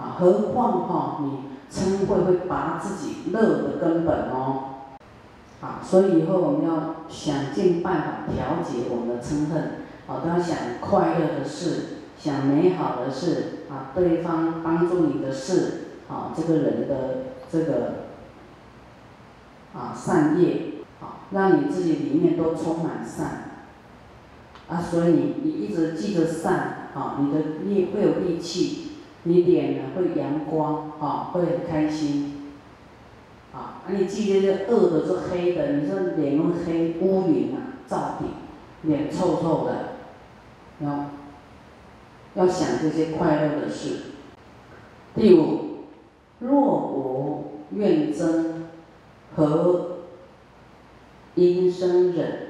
[0.00, 4.64] 啊，何况哈你嗔恚会拔自己乐的根本哦。
[5.60, 9.62] 啊，所以以后我们要想尽办法调节我们的嗔恨，
[10.08, 16.96] 啊，都要想快乐的事，想美好的事，啊，对方帮助你的事，啊，这个人的
[17.52, 18.06] 这个
[19.74, 23.50] 啊善业，啊，让你自己里面都充满善，
[24.66, 28.89] 啊，所以你你一直记着善，啊，你的力会有力气，
[29.24, 32.52] 你脸呢会阳光，啊，会开心。
[33.52, 38.28] 啊，那你记得这恶的是黑的，你说脸用黑乌云啊，罩顶，
[38.82, 39.88] 脸臭臭的，
[40.80, 41.10] 要
[42.34, 43.96] 要想这些快乐的事。
[45.14, 45.86] 第五，
[46.38, 48.44] 若无怨憎，
[49.34, 49.98] 和
[51.34, 52.46] 因生忍。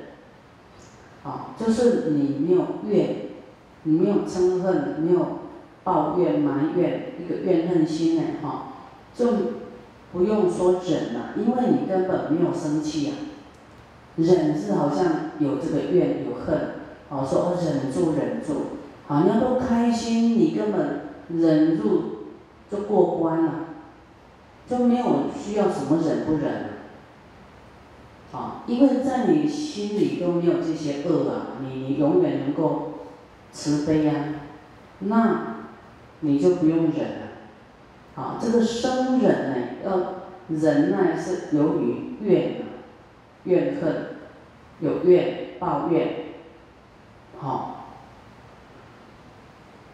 [1.22, 3.16] 啊，就是你没有怨，
[3.82, 5.39] 你没有嗔恨，没有
[5.84, 8.72] 抱怨埋怨，一个怨恨心呢，哈，
[9.14, 9.26] 就。
[10.12, 13.14] 不用说忍了，因为你根本没有生气啊。
[14.16, 16.58] 忍是好像有这个怨有恨，
[17.10, 18.54] 哦，说忍住忍住，
[19.06, 22.24] 好像都开心，你根本忍住
[22.68, 23.52] 就过关了，
[24.68, 26.70] 就没有需要什么忍不忍
[28.32, 32.94] 啊，因为在你心里都没有这些恶啊，你你永远能够
[33.52, 34.12] 慈悲呀，
[34.98, 35.59] 那
[36.20, 37.26] 你就不用忍了。
[38.16, 40.14] 啊，这个生忍呢，要
[40.48, 42.84] 忍耐是由于怨啊
[43.44, 44.16] 怨恨，
[44.80, 46.24] 有怨抱怨，
[47.38, 47.86] 好，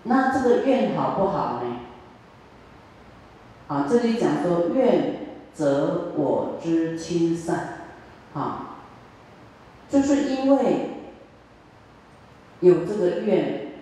[0.05, 1.77] 那这个怨好不好呢？
[3.69, 7.81] 啊，这里讲说怨则我之亲善，
[8.33, 8.79] 啊，
[9.89, 10.91] 就是因为
[12.61, 13.73] 有这个怨，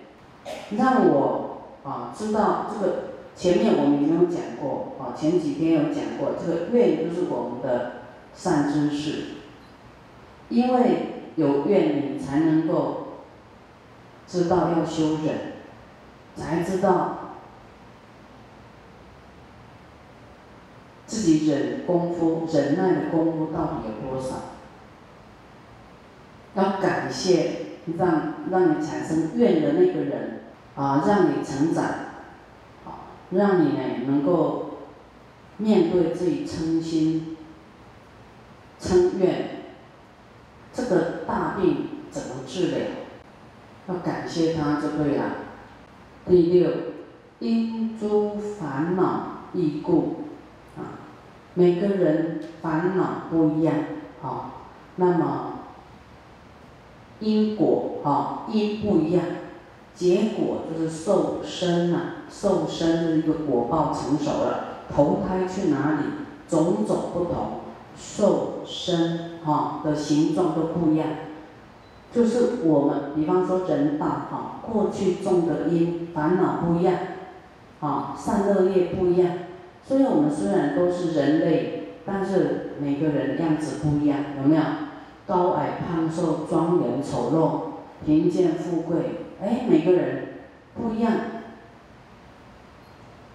[0.77, 1.44] 让我
[1.85, 3.03] 啊知道这个。
[3.37, 9.25] 前面我们已经有讲过，啊，前几天有讲过，这个愿就是我们的善知识，
[10.47, 13.07] 因为有愿，你才能够
[14.25, 15.35] 知道要修忍，
[16.37, 17.35] 才知道
[21.05, 24.35] 自己忍功夫、忍耐的功夫到底有多少，
[26.53, 27.51] 要感谢
[27.97, 30.44] 让让你产生愿的那个人，
[30.75, 31.83] 啊，让你成长。
[33.31, 34.77] 让你呢能够
[35.57, 37.35] 面对自己嗔心、
[38.79, 39.63] 嗔怨，
[40.71, 42.79] 这个大病怎么治疗？
[43.87, 45.23] 要感谢他就对了。
[46.27, 46.69] 第六，
[47.39, 50.25] 因诸烦恼异故，
[50.77, 51.01] 啊，
[51.55, 53.75] 每个人烦恼不一样，
[54.21, 54.51] 啊，
[54.97, 55.53] 那么
[57.19, 59.25] 因果啊因不一样。
[59.95, 66.05] 结果就是受生了，受生就是一个果报成熟了，投胎去哪里，
[66.49, 67.61] 种种不同，
[67.97, 71.07] 受生哈的形状都不一样。
[72.13, 76.95] 就是我们，比方说人道哈，过去种的因烦恼不一样，
[77.79, 79.31] 啊善恶业不一样，
[79.87, 84.61] 所以我们虽然都是人类，但是每个人样子不一样，有没有？
[85.25, 89.24] 高矮胖瘦，庄严丑陋，贫贱富贵。
[89.41, 90.27] 哎，每个人
[90.75, 91.13] 不一样，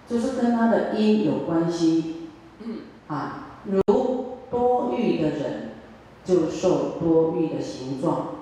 [0.07, 2.29] 就是跟他的因有关系。
[3.07, 3.81] 啊，如
[4.49, 5.71] 多欲的人，
[6.23, 8.37] 就受多欲的形状；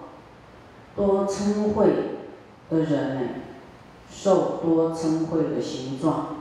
[0.96, 1.88] 多嗔恚
[2.70, 3.22] 的人呢，
[4.09, 6.36] 受多嗔恚的形状。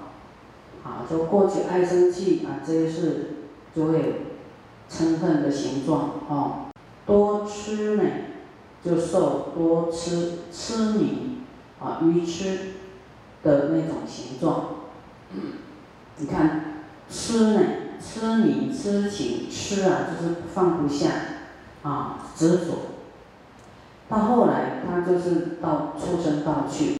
[0.84, 3.30] 啊，就过去爱生气啊，这些是
[3.74, 4.26] 就会
[4.90, 6.10] 嗔恨的形状。
[6.28, 6.66] 哦，
[7.06, 8.04] 多吃呢？
[8.84, 11.38] 就受多吃痴迷
[11.80, 12.74] 啊愚痴
[13.42, 14.64] 的那种形状。
[16.16, 17.60] 你看痴呢，
[18.00, 21.10] 痴迷、痴情、痴啊，就是放不下
[21.82, 22.74] 啊，执着。
[24.08, 26.98] 到后来，他就是到畜生道去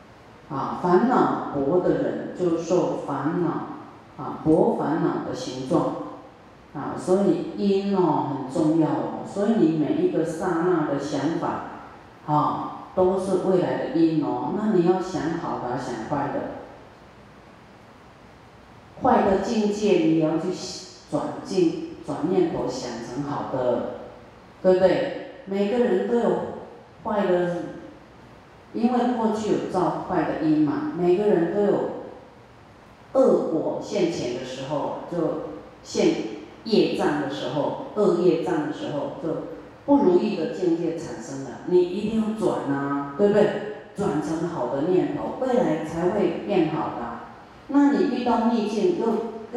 [0.51, 5.95] 啊，烦恼薄的人就受烦恼啊薄烦恼的形状
[6.75, 11.63] 啊，所以因哦很重要哦，所以你每一个刹那的想法。
[12.27, 14.53] 啊，都是未来的因哦。
[14.55, 16.41] 那你要想好的，想坏的，
[19.03, 20.49] 坏的境界你要去
[21.11, 24.01] 转境、转念头想成好的，
[24.63, 25.31] 对不对？
[25.47, 26.31] 每个人都有
[27.03, 27.63] 坏的，
[28.75, 30.93] 因为过去有造坏的因嘛。
[30.99, 31.79] 每个人都有
[33.15, 35.17] 恶果现前的时候，就
[35.83, 36.28] 现
[36.69, 39.59] 业障的时候，恶业障的时候就。
[39.89, 43.51] 不如意的境界产生了，你一定要转啊，对不对？
[43.97, 47.21] 转成好的念头，未来才会变好的。
[47.69, 49.07] 那你遇到逆境，又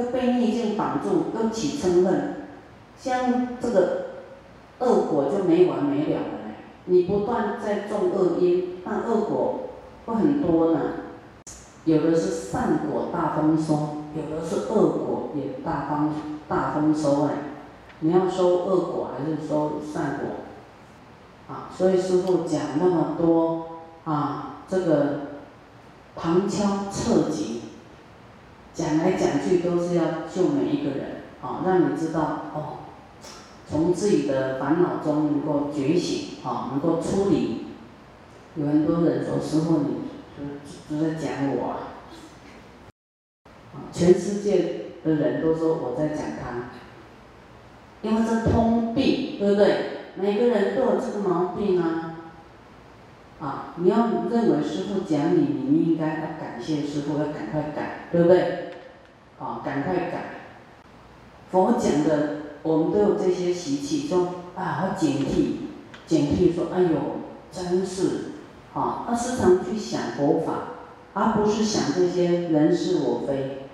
[0.02, 2.48] 又被逆境绑住，又起嗔恨，
[2.98, 4.06] 像这个
[4.80, 6.56] 恶果就没完没了了。
[6.86, 9.70] 你不断在种恶因，那恶果
[10.06, 10.80] 会很多呢。
[11.84, 16.16] 有的是善果大丰收，有的是恶果也大丰收
[16.52, 17.32] 大丰收哎。
[18.02, 20.28] 你要收恶果还是收善果？
[21.48, 23.68] 啊，所以师傅讲那么多
[24.04, 25.20] 啊，这个
[26.16, 27.62] 旁敲侧击，
[28.74, 30.04] 讲来讲去都是要
[30.34, 32.20] 救每一个人啊，让你知道
[32.54, 32.78] 哦，
[33.70, 37.68] 从自己的烦恼中能够觉醒啊，能够出离。
[38.56, 41.76] 有很多人说师傅你都都在讲我，
[43.94, 46.70] 全世界的人都说我在讲他。
[48.02, 49.78] 因为这通病，对不对？
[50.16, 52.16] 每个人都有这个毛病啊！
[53.40, 58.72] 啊，你要认为师傅讲你，你应该要感谢师傅，要赶快改，对不对？
[59.40, 60.24] 啊，赶快改。
[61.52, 65.58] 佛讲的，我们都有这些习气，说啊，要警惕，
[66.08, 66.90] 警惕说，哎呦，
[67.52, 68.32] 真是，
[68.74, 70.54] 啊，要时常去想佛法，
[71.14, 73.68] 而不是想这些人是我非，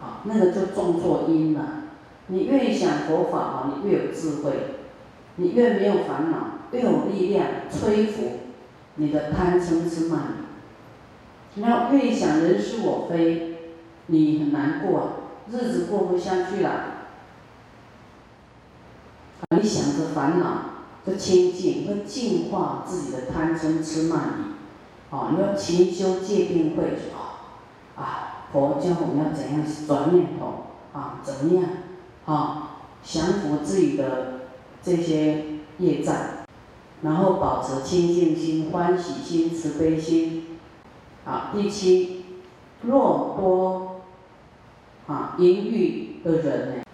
[0.00, 1.60] 啊，那个就种错因了。
[2.26, 4.52] 你越想佛法啊，你越有智慧，
[5.36, 8.38] 你越没有烦恼，越有力量摧伏
[8.96, 10.20] 你的贪嗔痴慢。
[11.54, 13.58] 你要越想人是我非，
[14.06, 15.10] 你很难过，
[15.50, 16.70] 日子过不下去了。
[19.50, 20.46] 你想着烦恼，
[21.06, 25.14] 就清净，会净化自己的贪嗔痴慢疑。
[25.14, 26.84] 哦，你要勤修戒定慧，
[27.96, 28.23] 啊，
[28.54, 30.66] 佛教我们要怎样转念头
[30.96, 31.18] 啊？
[31.24, 31.68] 怎么样？
[32.24, 34.42] 啊，降服自己的
[34.80, 35.44] 这些
[35.78, 36.14] 业障，
[37.02, 40.56] 然后保持清净心、欢喜心、慈悲心。
[41.24, 42.26] 啊，第七，
[42.82, 44.02] 若多
[45.08, 46.84] 啊淫欲的人呢，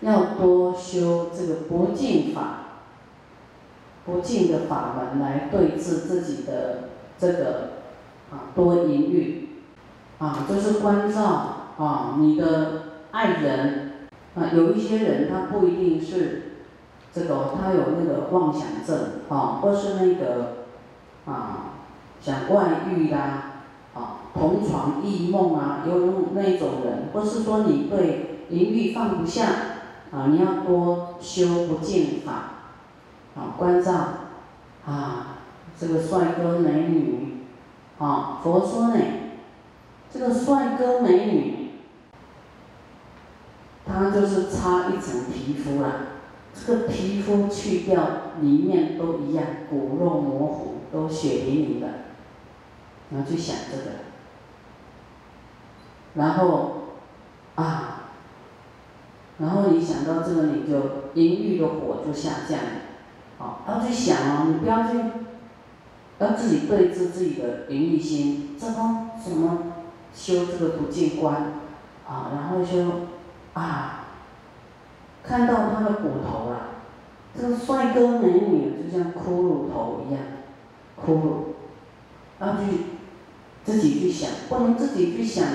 [0.00, 2.58] 要多修这个不净法，
[4.06, 7.70] 不净的法门来对治自己的这个
[8.30, 9.43] 啊多淫欲，
[10.18, 11.22] 啊，就是关照
[11.78, 13.90] 啊你的爱人。
[14.36, 16.54] 啊，有一些人他不一定是
[17.14, 20.66] 这个，他有那个妄想症啊，或是那个
[21.24, 21.74] 啊
[22.20, 23.62] 想外遇啦，
[23.94, 29.46] 啊同床异梦啊，有那种人，或是说你对淫欲放不下
[30.10, 32.32] 啊，你要多修不净法
[33.36, 33.92] 啊，关照
[34.84, 35.36] 啊
[35.78, 37.44] 这个帅哥美女
[38.00, 38.96] 啊，佛说呢，
[40.14, 41.70] 这个帅哥美女。
[43.84, 46.06] 他就是差一层皮肤啦，
[46.54, 48.02] 这个皮肤去掉，
[48.40, 51.88] 里面都一样，骨肉模糊，都血淋淋的。
[53.10, 53.90] 然后去想这个，
[56.14, 56.72] 然后
[57.56, 58.04] 啊，
[59.38, 60.80] 然后你想到这个，你就
[61.12, 62.70] 阴郁的火就下降了。
[63.36, 64.98] 好，要去想哦，你不要去，
[66.18, 69.73] 要自己对治自己的淫欲心，这方什么
[70.14, 71.34] 修这个不净观
[72.08, 72.30] 啊？
[72.34, 73.08] 然后修。
[73.54, 74.06] 啊，
[75.22, 76.70] 看到他的骨头了，
[77.38, 80.20] 这个帅哥美女就像骷髅头一样，
[81.00, 81.54] 骷髅，
[82.40, 82.62] 要去
[83.62, 85.46] 自己去想，不能自己去想，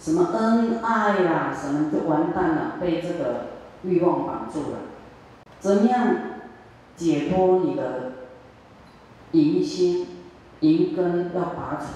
[0.00, 3.50] 什么恩爱呀，什么就完蛋了，被这个
[3.84, 4.78] 欲望绑住了。
[5.60, 6.16] 怎么样
[6.96, 8.14] 解脱你的
[9.30, 10.17] 淫心、
[10.60, 11.86] 淫根要拔除？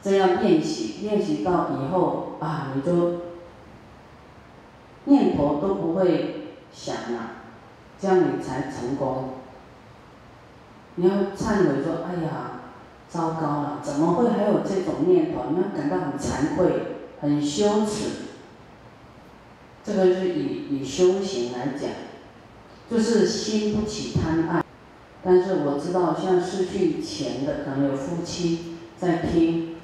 [0.00, 3.20] 这样练习，练习到以后啊，你就
[5.04, 7.30] 念头都不会想了，
[8.00, 9.30] 这样你才成功。
[10.94, 12.60] 你要忏悔说：“哎呀，
[13.08, 18.10] 糟糕了，怎么会还有这种念头？”你要感到很惭愧、很羞耻。
[19.84, 21.90] 这个是以以修行来讲，
[22.90, 24.64] 就是心不起贪爱。
[25.28, 29.74] 但是我知道，像失去钱的，可能有夫妻在听。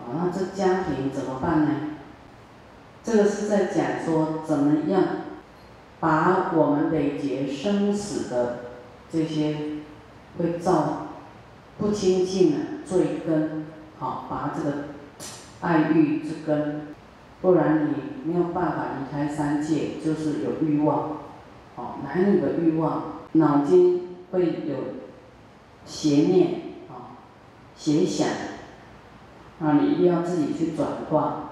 [0.00, 1.70] 啊那这家庭怎么办呢？
[3.02, 5.04] 这个是在讲说怎么样
[6.00, 8.60] 把我们累劫生死的
[9.12, 9.56] 这些
[10.38, 11.08] 会造
[11.76, 12.56] 不清净的
[12.86, 13.66] 罪根，
[13.98, 14.76] 好，把这个
[15.60, 16.86] 爱欲之根，
[17.42, 21.18] 不然你没有办法离开三界，就是有欲望，
[21.76, 24.03] 哦，男女的欲望，脑筋
[24.34, 24.74] 会有
[25.86, 26.48] 邪念，
[26.90, 27.22] 啊，
[27.76, 28.28] 邪想。
[29.60, 31.50] 啊，你一定要自己去转化。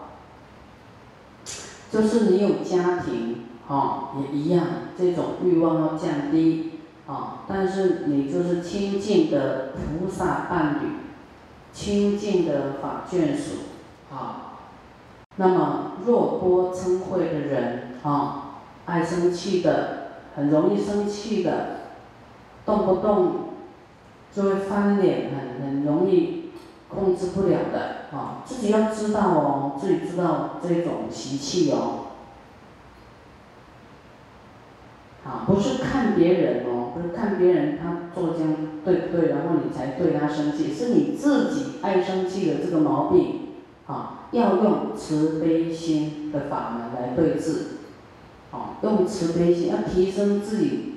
[1.93, 4.67] 就是你有家庭，哈，也一样，
[4.99, 10.89] 这种欲望要降低，啊，但是你就是清净的菩萨伴侣，
[11.73, 13.53] 清净的法眷属，
[14.11, 14.59] 啊，
[15.37, 21.82] 那么若多嗔恚的人，啊，爱生气的，很容易生气的，
[22.73, 23.33] 动不动
[24.33, 26.51] 就会翻脸，很很容易
[26.89, 32.07] 控制不了的，啊，自己要知道哦，自己知道这种习气哦。
[35.23, 43.49] 啊，不是看别人哦，不是看别人他做这样对不对，然后你才对他生气，是你自己爱生气的这个毛病，
[43.87, 47.67] 啊，要用慈悲心的法门来对治，
[48.51, 50.95] 啊，用慈悲心，要提升自己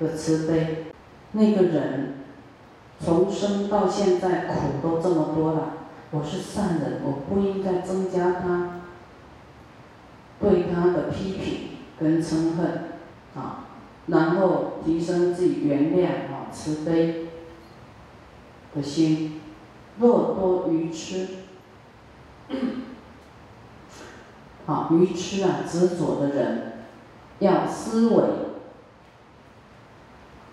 [0.00, 0.89] 的慈悲。
[1.32, 2.14] 那个人
[2.98, 5.72] 从生到现在苦都这么多了，
[6.10, 8.80] 我是善人，我不应该增加他
[10.40, 11.68] 对他的批评
[11.98, 12.90] 跟嗔恨。
[13.32, 13.66] 啊，
[14.06, 17.28] 然后提升自己原谅啊慈悲
[18.74, 19.40] 的心。
[20.00, 21.28] 若多愚痴，
[24.66, 26.72] 啊愚痴啊执着的人，
[27.38, 28.24] 要思维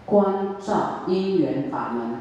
[0.06, 2.18] 观照因缘法门。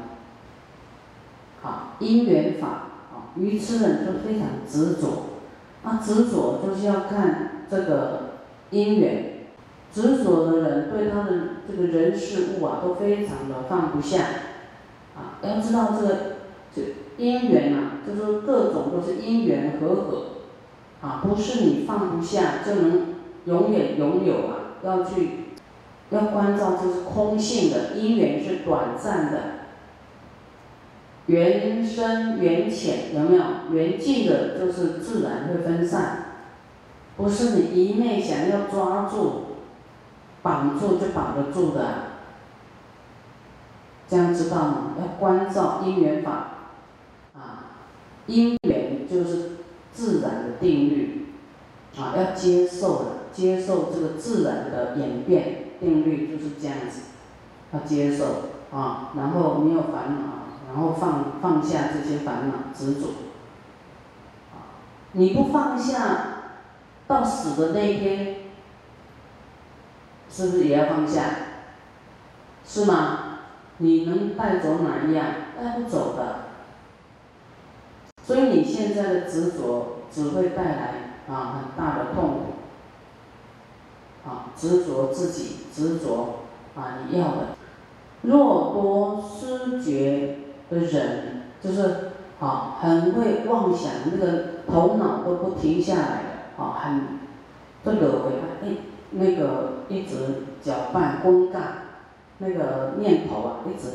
[1.61, 5.07] 好，因缘法啊，愚痴人就非常执着，
[5.83, 8.33] 那执着就是要看这个
[8.69, 9.33] 因缘。
[9.93, 11.31] 执着的人对他的
[11.67, 14.19] 这个人事物啊，都非常的放不下，
[15.15, 16.17] 啊，要知道这个
[16.75, 16.81] 这
[17.17, 20.23] 因缘啊，就是各种都是因缘和合，
[21.01, 23.15] 啊，不是你放不下就能
[23.45, 25.29] 永远拥有啊，要去
[26.09, 29.41] 要关照这是空性的因缘是短暂的，
[31.25, 33.43] 缘深缘浅有没有？
[33.71, 36.25] 缘尽的就是自然会分散，
[37.15, 39.43] 不是你一昧想要抓住。
[40.43, 41.95] 绑住就绑得住的，
[44.07, 44.93] 这样知道吗？
[44.97, 46.31] 要关照因缘法，
[47.33, 47.75] 啊，
[48.27, 49.57] 因缘就是
[49.91, 51.25] 自然的定律，
[51.97, 57.01] 啊，要接受的，接受这个自然的演变定律就是这样子，
[57.71, 58.25] 要接受
[58.71, 63.07] 啊，然后没有烦恼，然后放放下这些烦恼执着，
[65.13, 65.99] 你不放下，
[67.07, 68.35] 到死的那一天。
[70.29, 71.21] 是不是也要放下？
[72.65, 73.39] 是吗？
[73.77, 75.25] 你能带走哪一样？
[75.57, 76.39] 带不走的。
[78.21, 80.93] 所以你现在的执着只会带来
[81.29, 82.56] 啊很大的痛苦。
[84.27, 86.39] 啊，执着自己，执着
[86.75, 87.47] 啊你要的。
[88.23, 97.19] 若多失觉的人，就是啊很会妄想，那个头脑都不停下来的，啊很
[97.85, 98.31] 这个会
[98.63, 98.75] 哎。
[99.09, 101.85] 那个一直搅拌、公干，
[102.39, 103.87] 那个念头啊，一直，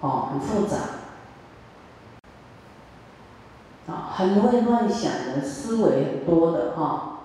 [0.00, 0.76] 哦，很复杂，
[3.88, 7.18] 啊，很会乱想的，思维很多的哈，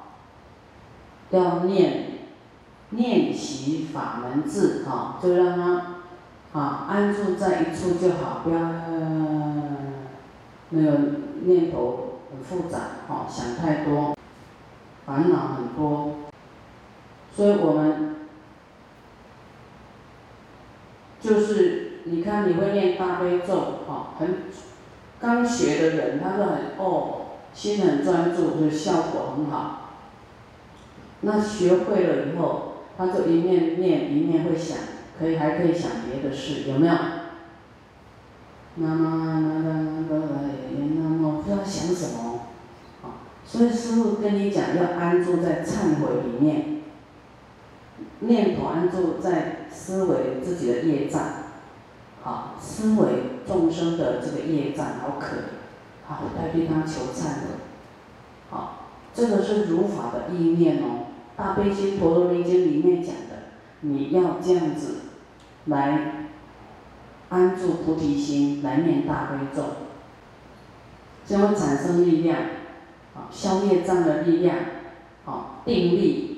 [1.30, 2.13] 要念，
[2.96, 8.60] 练习法门字哈，就让他，啊，安住在一处就好，不要，
[10.70, 10.98] 那个
[11.44, 14.16] 念头很复杂，哦，想太多，
[15.06, 16.12] 烦恼很多。
[17.36, 18.16] 所以我们
[21.20, 24.44] 就是你看，你会念大悲咒，哈，很
[25.20, 27.22] 刚学的人，他是很哦，
[27.54, 29.80] 心很专注，就效果很好。
[31.22, 34.78] 那学会了以后，他就一面念一面会想，
[35.20, 36.94] 可以还可以想别的事，有没有？
[38.76, 39.74] 那么那那
[40.10, 42.40] 那那那么不知道想什么，
[43.04, 46.74] 啊，所以师傅跟你讲，要安住在忏悔里面。
[48.20, 51.22] 念头安住在思维自己的业障，
[52.22, 53.08] 好，思维
[53.46, 57.60] 众生的这个业障好可怜，好，代替他求忏悔，
[58.50, 60.88] 好，这个是如法的意念哦，
[61.36, 65.02] 《大悲心陀罗尼经》里面讲的，你要这样子
[65.66, 66.28] 来
[67.30, 69.64] 安住菩提心，来念大悲咒，
[71.26, 72.38] 将会产生力量，
[73.14, 74.56] 好，消业障的力量，
[75.26, 76.30] 好，定力。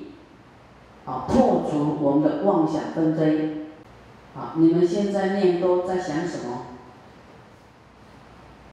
[1.04, 3.66] 啊，破除我们的妄想纷争。
[4.34, 6.66] 啊，你们现在念都在想什么？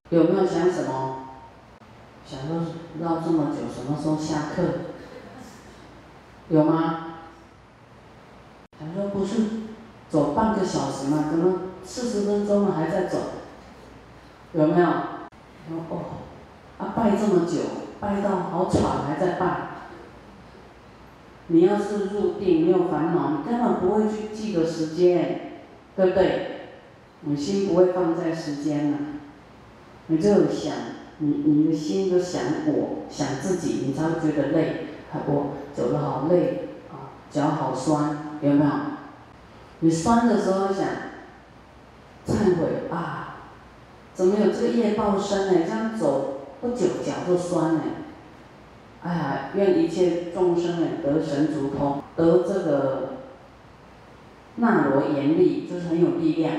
[0.10, 1.28] 有没有想什么？
[2.26, 2.66] 想说
[3.00, 4.64] 绕这么久，什么时候下课？
[6.50, 7.00] 有吗？
[8.80, 9.44] 他说不是
[10.10, 11.26] 走半个小时吗？
[11.32, 13.18] 怎么四十分钟了还在走？
[14.54, 14.88] 有没有？
[14.88, 16.04] 哦，
[16.78, 17.60] 啊拜这么久，
[18.00, 19.70] 拜到好喘还在拜。
[21.48, 25.62] 你要是入定没有烦恼，你根本不会去记得时间，
[25.96, 26.50] 对不对？
[27.22, 28.98] 你心不会放在时间了，
[30.08, 30.74] 你就想，
[31.20, 34.88] 你你的心就想我，想自己，你才会觉得累。
[35.28, 38.72] 我走的好累啊，脚好酸，有没有？
[39.80, 40.88] 你酸的时候想
[42.26, 43.36] 忏悔啊，
[44.14, 45.62] 怎么有这个业报身呢？
[45.66, 47.82] 这样走不久脚就酸呢。
[49.04, 53.10] 哎呀，愿一切众生呢得神足通，得这个
[54.56, 56.54] 那罗严力，就是很有力量。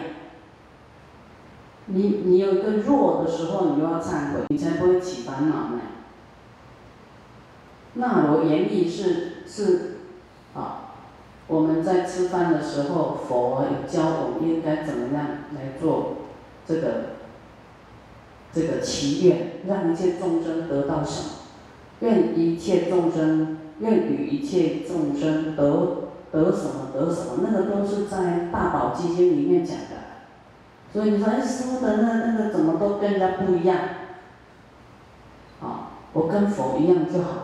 [1.87, 5.81] 你你有一个弱的时候，你就要忏悔，你才不会起烦恼呢。
[7.95, 9.99] 那罗严力是是
[10.55, 10.93] 啊，
[11.47, 16.15] 我们在吃饭的时候，佛有教我们应该怎么样来做
[16.67, 17.17] 这个
[18.53, 21.29] 这个祈愿，让一切众生得到什么？
[22.01, 29.95] 愿一切众生，愿与一切众生得得什么得什么，那个都是在大宝基金里面讲的。
[30.93, 33.79] 所以你说哎，师傅的那那个怎么都跟人家不一样？
[35.61, 37.44] 啊，我跟佛一样就好，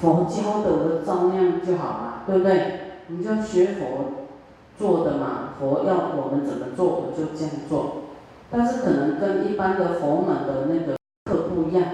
[0.00, 2.80] 佛教的我照那样就好了，对不对？
[3.08, 4.26] 你就学佛
[4.78, 7.96] 做的嘛，佛要我们怎么做，我就这样做。
[8.50, 11.84] 但是可能跟一般的佛门的那个课不一样，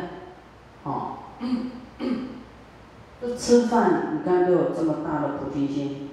[0.84, 1.18] 哦。
[3.20, 6.10] 就吃饭，你看都有这么大的菩提心。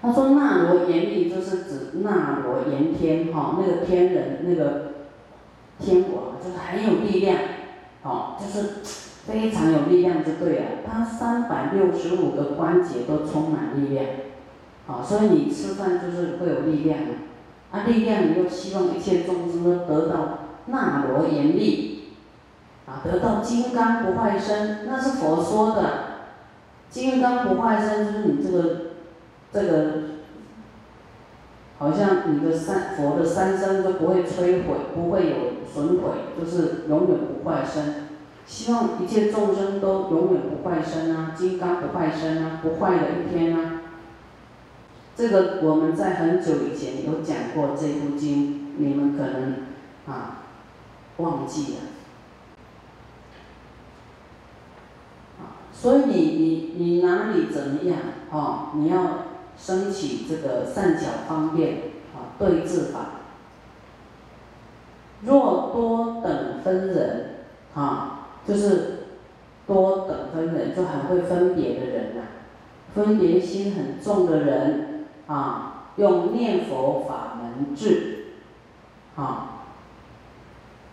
[0.00, 4.92] 他说那罗延力就是指那罗延天哈，那个天人那个
[5.78, 7.36] 天王就是很有力量，
[8.02, 8.76] 哦，就是
[9.30, 10.64] 非常有力量就对了。
[10.84, 14.04] 他三百六十五个关节都充满力量，
[14.86, 16.98] 好，所以你吃饭就是会有力量，
[17.70, 21.88] 啊，力量你又希望一切众生都得到那罗延力。
[22.86, 25.90] 啊，得到金刚不坏身，那是佛说的。
[26.88, 28.76] 金刚不坏身就是你这个，
[29.52, 29.92] 这个，
[31.78, 35.36] 好像你的三佛的三身都不会摧毁，不会有
[35.72, 38.09] 损毁，就是永远不坏身。
[38.50, 43.82] 希望一切众生都永远不坏身啊，金刚不坏身啊，不坏的一天啊。
[45.14, 49.66] 这个我们在很久以前有讲过这部经，你们可能
[50.06, 50.38] 啊
[51.18, 51.78] 忘记了。
[55.72, 57.98] 所以你你你哪里怎么样？
[58.32, 61.74] 哦，你要升起这个善巧方便
[62.14, 63.00] 啊对治法。
[65.22, 67.36] 若多等分人
[67.74, 68.19] 啊，
[68.50, 69.06] 就是
[69.66, 72.22] 多等分人，就很会分别的人呐，
[72.92, 78.24] 分别心很重的人啊，用念佛法门治，
[79.14, 79.66] 啊，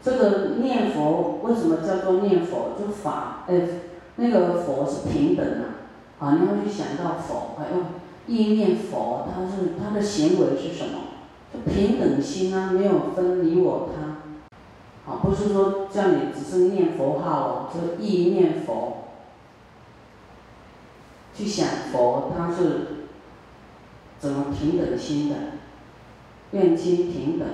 [0.03, 2.73] 这个念佛为什么叫做念佛？
[2.79, 3.67] 就法哎。
[4.19, 5.65] 那个佛是平等的，
[6.17, 7.85] 啊，你要去想到佛，还用
[8.25, 11.01] 意念佛，他是他的行为是什么？
[11.53, 14.16] 就平等心啊，没有分你我他，
[15.07, 19.05] 啊，不是说叫你只是念佛号哦，就意念佛，
[21.33, 23.07] 去想佛他是
[24.19, 25.35] 怎么平等心的，
[26.51, 27.47] 愿心平等，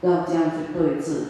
[0.00, 1.26] 要这样去对治。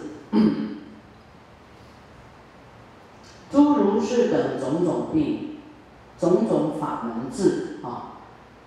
[3.53, 5.59] 诸如是等种种病，
[6.19, 8.21] 种种法门治啊，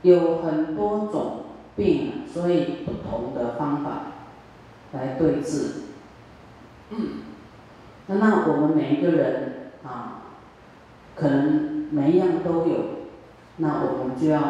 [0.04, 1.46] 有很多种
[1.76, 4.04] 病，所以不同的方法
[4.94, 5.88] 来对治。
[8.08, 10.24] 那那我们每一个人啊，
[11.16, 12.78] 可能每一样都有，
[13.58, 14.42] 那我们就要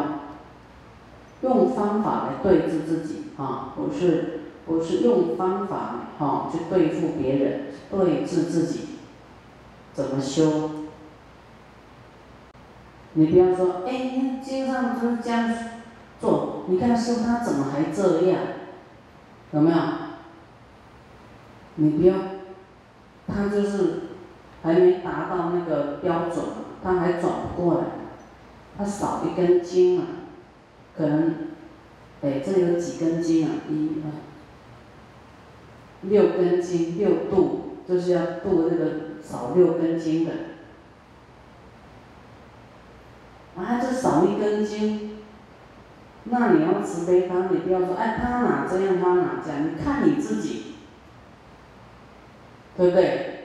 [1.42, 8.88] 用方法来对治自己啊，不是不是用方法哈去对付别人，对治自己。
[9.92, 10.70] 怎么修？
[13.14, 15.52] 你不要说，哎，经上不是这样
[16.20, 18.40] 做，你看师傅他怎么还这样？
[19.50, 19.76] 有没有？
[21.78, 22.14] 你不要，
[23.26, 24.00] 他就是
[24.62, 26.44] 还没达到那个标准，
[26.82, 27.84] 他还转不过来，
[28.76, 30.06] 他少一根筋啊，
[30.96, 31.34] 可能，
[32.22, 33.50] 哎，这有几根筋啊？
[33.68, 34.10] 一、二，
[36.02, 39.08] 六根筋，六度，就是要度那个。
[39.20, 40.32] 少六根筋的，
[43.56, 45.18] 啊，这少一根筋，
[46.24, 50.67] 那你要慈悲他，你不要说，哎，他哪这样，他哪这样，你看你自己，
[52.78, 53.44] 对不对？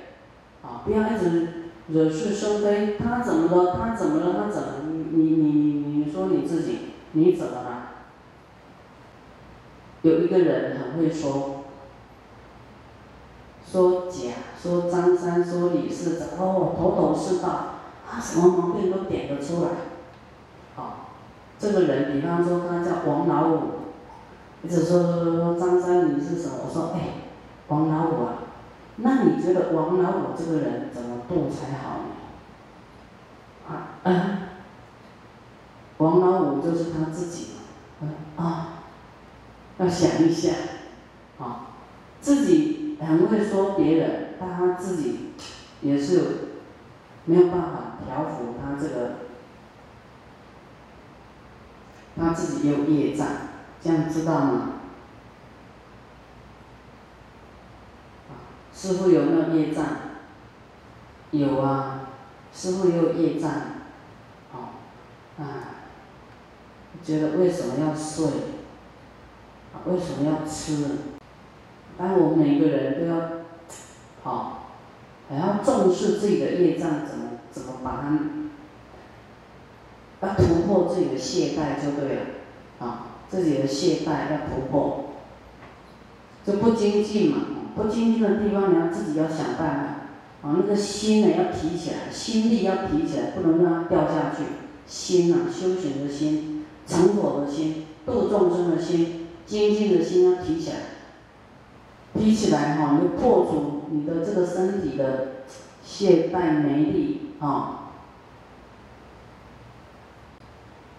[0.62, 3.76] 啊，不要一直惹是生非，他怎么了？
[3.76, 4.34] 他怎么了？
[4.46, 4.70] 他怎么？
[5.12, 7.90] 你你你你说你自己，你怎么了？
[10.04, 11.64] 有一个人很会说。
[13.66, 17.50] 说甲，说张三，说李四，哦，头头是道，
[18.08, 19.70] 啊，什么毛病都点得出来，
[20.76, 21.10] 好，
[21.58, 23.60] 这个人，比方说他叫王老五，
[24.62, 26.54] 一直说说说张三你是什么？
[26.68, 27.00] 我说哎，
[27.70, 28.43] 王老五啊，
[28.98, 32.06] 那你觉得王老五这个人怎么度才好呢？
[33.68, 34.38] 啊嗯，
[35.98, 37.54] 王老五就是他自己
[38.02, 38.10] 嘛，
[38.44, 38.84] 啊，
[39.78, 40.52] 要想一下，
[41.40, 41.68] 啊，
[42.22, 45.32] 自己很会说别人，但他自己
[45.82, 46.50] 也是
[47.26, 49.12] 没有办法调服他这个，
[52.16, 53.28] 他自己有业障，
[53.82, 54.70] 这样知道吗？
[58.84, 59.86] 师傅有没有业障？
[61.32, 62.10] 有啊，
[62.54, 63.50] 师傅也有业障，
[64.52, 64.76] 哦，
[65.40, 65.88] 啊，
[67.02, 68.26] 觉得为什么要睡？
[69.86, 70.98] 为什么要吃？
[71.98, 73.30] 当我们每个人都要，
[74.22, 74.74] 好，
[75.30, 78.04] 还要重视自己的业障，怎么怎么把
[80.20, 82.22] 它，要突破自己的懈怠就对了，
[82.80, 85.06] 啊，自己的懈怠要突破，
[86.46, 87.38] 就不精进嘛。
[87.76, 90.08] 不精进的地方，你要自己要想办
[90.42, 94.44] 法，啊，那个心呢要提起来，心力要提起来，不能让它掉下去。
[94.86, 100.76] 心啊，修行的心，成佛的心，度众生的心，精进的心要提起来。
[102.16, 105.28] 提起来哈，你破除你的这个身体的
[105.84, 107.92] 懈怠没力啊。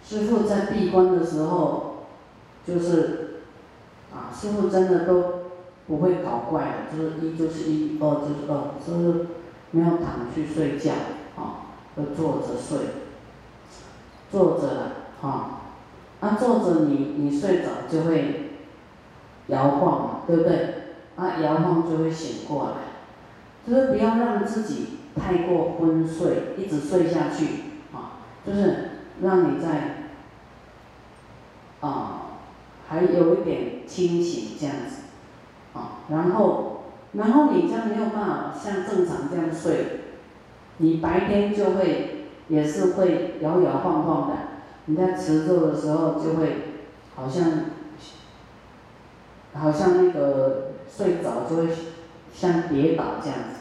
[0.03, 2.07] 师傅在闭关的时候，
[2.67, 3.41] 就是
[4.13, 5.34] 啊，师傅真的都。
[5.87, 9.27] 不会搞怪的，就是一就是一，二就是二，就是
[9.71, 10.93] 没有躺去睡觉，
[11.37, 12.79] 啊，就坐着睡，
[14.31, 15.61] 坐着了，哈，
[16.21, 18.53] 那坐着你你睡着就会
[19.49, 20.75] 摇晃嘛，对不对？
[21.17, 22.77] 啊，摇晃就会醒过来，
[23.67, 27.47] 就是不要让自己太过昏睡，一直睡下去，
[27.93, 30.09] 啊，就是让你在，
[31.81, 32.39] 啊，
[32.89, 35.03] 还有一点清醒这样子。
[35.75, 40.01] 啊，然后，然后你将没有办法像正常这样睡，
[40.79, 44.35] 你白天就会也是会摇摇晃晃的，
[44.87, 46.75] 你在持咒的时候就会
[47.17, 47.45] 好像，
[49.55, 51.69] 好像那个睡着就会
[52.33, 53.61] 像跌倒这样子，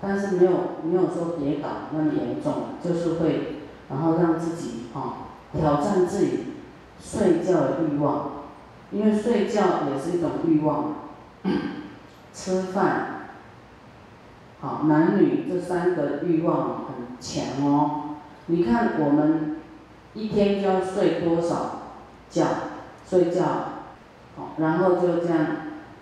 [0.00, 3.56] 但是没有没有说跌倒那么严重，就是会
[3.88, 6.54] 然后让自己啊挑战自己
[7.00, 8.43] 睡觉的欲望。
[8.90, 10.94] 因为睡觉也是一种欲望，
[12.32, 13.28] 吃饭，
[14.60, 18.16] 好，男女这三个欲望很强哦。
[18.46, 19.56] 你看我们
[20.14, 21.82] 一天就要睡多少
[22.30, 22.46] 觉？
[23.08, 23.44] 睡觉，
[24.36, 25.46] 好，然后就这样，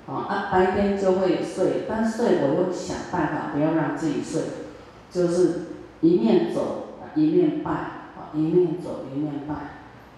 [0.07, 4.43] 啊，白天就会睡，但睡我又想办法不要让自己睡，
[5.11, 5.61] 就是
[6.01, 9.55] 一面走一面拜，啊，一面走一面拜。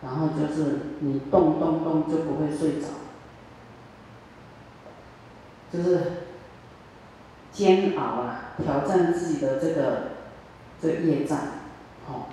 [0.04, 2.88] 然后就是你动动动就不会睡着，
[5.72, 6.12] 就是
[7.50, 10.10] 煎熬啊，挑战自己的这个
[10.80, 11.38] 这业障，
[12.06, 12.28] 好。